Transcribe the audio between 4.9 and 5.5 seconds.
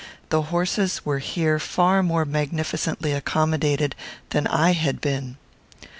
been.